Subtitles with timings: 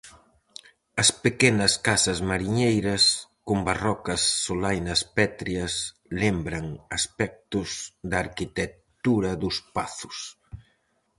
[1.01, 3.03] As pequenas casas mariñeiras,
[3.47, 5.73] con barrocas solainas pétreas,
[6.21, 6.65] lembran
[6.97, 7.69] aspectos
[8.09, 10.17] da arquitectura dos pazos.